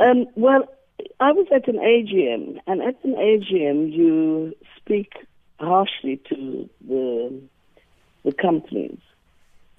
[0.00, 0.68] Um, well,
[1.20, 5.12] I was at an AGM, and at an AGM, you speak
[5.60, 7.40] harshly to the
[8.24, 8.98] the companies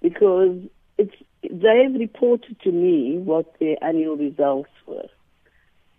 [0.02, 0.58] because
[0.98, 5.08] it's they've reported to me what their annual results were,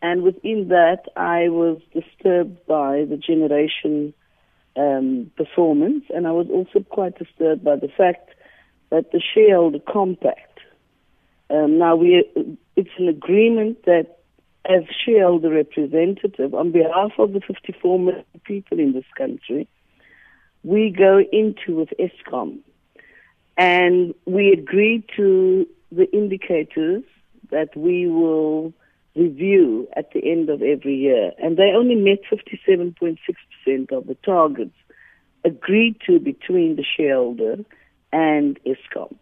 [0.02, 4.12] and within that, I was disturbed by the generation
[4.76, 8.30] um, performance, and I was also quite disturbed by the fact
[8.90, 10.60] that the shareholder compact.
[11.48, 12.24] Um, now we,
[12.80, 14.06] it's an agreement that,
[14.64, 19.68] as shareholder representative, on behalf of the 54 million people in this country,
[20.64, 22.58] we go into with Eskom,
[23.56, 27.02] and we agree to the indicators
[27.50, 28.72] that we will
[29.14, 34.76] review at the end of every year, and they only met 57.6% of the targets
[35.44, 37.56] agreed to between the shareholder
[38.12, 39.14] and Eskom.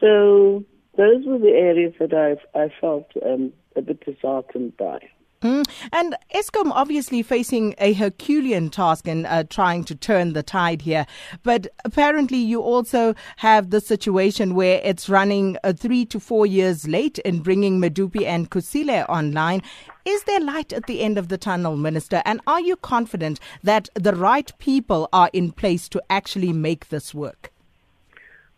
[0.00, 0.64] So
[0.98, 4.98] those were the areas that I've, I felt um, a bit disheartened by.
[5.42, 5.64] Mm.
[5.92, 11.06] And Eskom obviously facing a Herculean task in uh, trying to turn the tide here.
[11.44, 16.88] But apparently, you also have the situation where it's running uh, three to four years
[16.88, 19.62] late in bringing Medupi and Kusile online.
[20.04, 22.20] Is there light at the end of the tunnel, Minister?
[22.24, 27.14] And are you confident that the right people are in place to actually make this
[27.14, 27.47] work?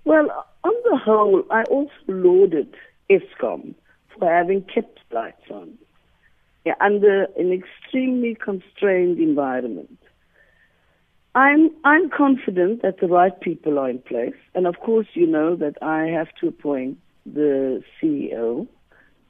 [0.04, 2.74] Well, on the whole, I also lauded
[3.10, 3.74] Eskom
[4.18, 5.78] for having kept lights on
[6.64, 9.98] yeah, under an extremely constrained environment.
[11.34, 15.56] I'm I'm confident that the right people are in place, and of course, you know
[15.56, 18.66] that I have to appoint the CEO,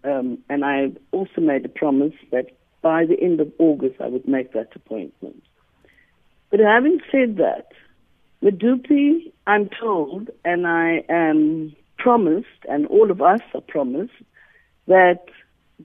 [0.02, 2.46] um, and I also made a promise that
[2.82, 5.42] by the end of August I would make that appointment.
[6.50, 7.68] But having said that,
[8.42, 14.14] Medupi, I'm told, and I am promised, and all of us are promised,
[14.86, 15.27] that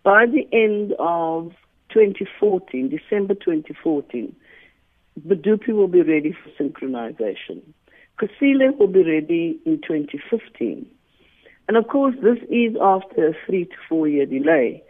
[0.04, 1.52] by the end of
[1.90, 4.36] 2014, December 2014,
[5.28, 7.62] Medupi will be ready for synchronization.
[8.20, 10.86] Kusile will be ready in 2015.
[11.68, 14.84] And of course, this is after a three to four year delay.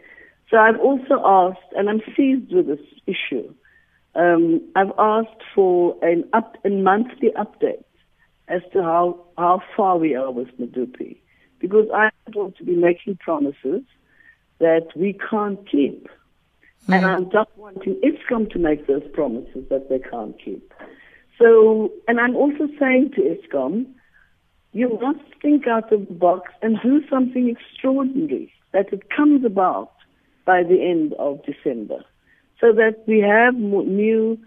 [0.50, 3.52] So I've also asked, and I'm seized with this issue,
[4.16, 7.84] um, I've asked for an up a monthly update
[8.48, 11.18] as to how, how far we are with Medupi.
[11.58, 13.82] Because I don't want to be making promises
[14.58, 16.04] that we can't keep.
[16.04, 16.92] Mm-hmm.
[16.92, 20.72] And I'm just wanting Eskom to make those promises that they can't keep.
[21.38, 23.86] So, and I'm also saying to Eskom,
[24.72, 29.92] you must think out of the box and do something extraordinary that it comes about
[30.44, 32.04] by the end of December
[32.60, 34.38] so that we have new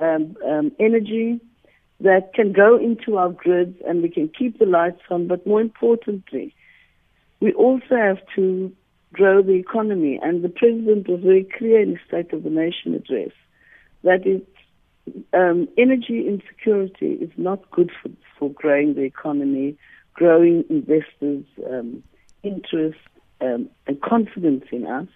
[0.00, 1.40] um, um, energy
[2.00, 5.26] that can go into our grids and we can keep the lights on.
[5.26, 6.54] But more importantly,
[7.40, 8.72] we also have to
[9.12, 10.18] grow the economy.
[10.22, 13.32] And the president was very clear in his State of the Nation address
[14.04, 14.24] that
[15.32, 19.76] um, energy insecurity is not good for, for growing the economy,
[20.14, 22.02] growing investors' um,
[22.42, 22.98] interest
[23.40, 25.08] um, and confidence in us.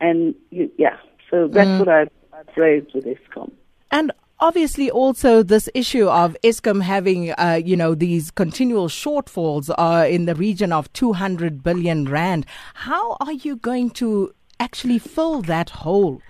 [0.00, 0.96] And yeah,
[1.32, 1.78] so that's mm.
[1.78, 3.50] what I've, I've raised with Eskom.
[3.90, 10.06] And obviously also this issue of Eskom having, uh, you know, these continual shortfalls uh,
[10.06, 12.44] in the region of 200 billion rand.
[12.74, 16.20] How are you going to actually fill that hole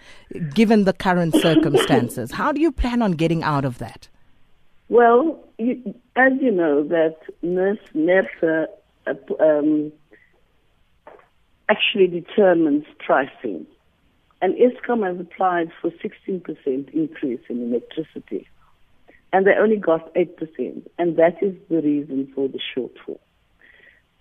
[0.55, 2.31] given the current circumstances?
[2.41, 4.09] How do you plan on getting out of that?
[4.89, 8.67] Well, you, as you know, that NERSA
[9.07, 9.91] uh, um,
[11.69, 13.67] actually determines pricing.
[14.43, 18.49] And Eskom has applied for 16% increase in electricity.
[19.33, 20.83] And they only got 8%.
[20.99, 23.21] And that is the reason for the shortfall.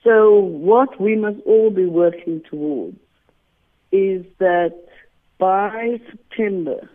[0.03, 2.97] So what we must all be working towards
[3.91, 4.77] is that
[5.39, 6.87] by September,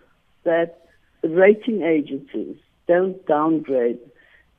[0.44, 0.86] that
[1.25, 3.98] rating agencies don't downgrade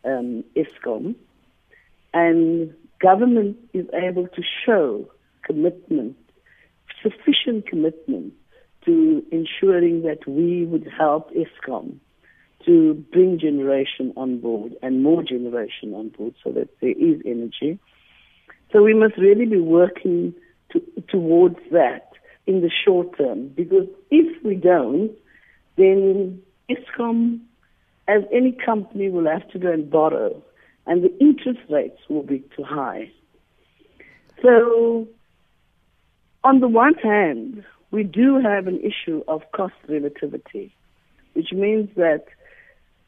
[0.04, 1.16] um, Eskom,
[2.14, 5.10] and government is able to show
[5.46, 6.18] commitment,
[7.02, 8.34] sufficient commitment
[8.88, 11.98] to ensuring that we would help Eskom
[12.66, 17.80] to bring generation on board and more generation on board so that there is energy.
[18.72, 20.34] So we must really be working
[20.72, 22.12] to, towards that
[22.48, 25.12] in the short term because if we don't,
[25.78, 27.42] then Eskom,
[28.08, 30.42] as any company, will have to go and borrow
[30.88, 33.12] and the interest rates will be too high.
[34.42, 35.08] So
[36.44, 40.76] on the one hand, we do have an issue of cost relativity,
[41.34, 42.26] which means that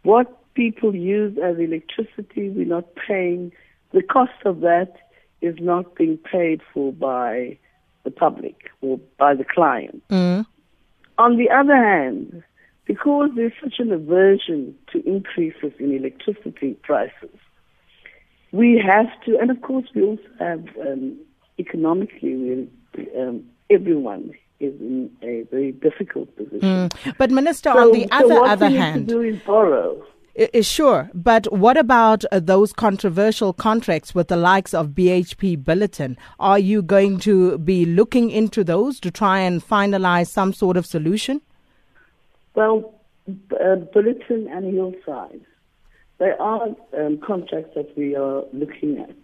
[0.04, 3.52] what people use as electricity, we're not paying,
[3.92, 4.94] the cost of that
[5.42, 7.58] is not being paid for by
[8.04, 10.04] the public or by the client.
[10.10, 10.46] Mm.
[11.18, 12.44] On the other hand,
[12.86, 17.38] because there's such an aversion to increases in electricity prices,
[18.52, 21.18] we have to, and of course we also have um,
[21.60, 26.90] economically, we, um, everyone is in a very difficult position.
[26.90, 27.18] Mm.
[27.18, 30.04] But Minister, So- on the so other what other hand, to do is borrow.
[30.54, 36.16] I- Sure, but what about uh, those controversial contracts with the likes of BHP Billiton?
[36.40, 40.86] Are you going to be looking into those to try and finalize some sort of
[40.86, 41.42] solution?
[42.56, 42.94] Well,
[43.28, 45.42] uh, Billiton and Hillside,
[46.20, 49.16] there are um, contracts that we are looking at,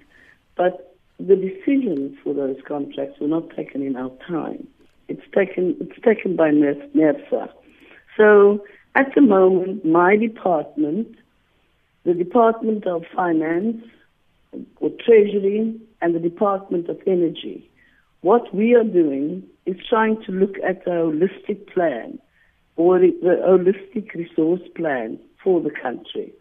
[0.55, 4.67] but the decisions for those contracts were not taken in our time.
[5.07, 7.49] It's taken it's taken by NERSA.
[8.17, 8.63] So
[8.95, 11.15] at the moment, my department,
[12.05, 13.83] the Department of Finance
[14.77, 17.69] or Treasury, and the Department of Energy,
[18.21, 22.19] what we are doing is trying to look at a holistic plan
[22.77, 26.31] or the holistic resource plan for the country.